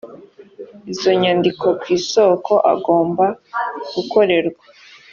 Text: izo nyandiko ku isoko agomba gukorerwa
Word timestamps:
izo 0.91 1.11
nyandiko 1.21 1.65
ku 1.81 1.85
isoko 1.97 2.53
agomba 2.73 3.25
gukorerwa 3.93 4.63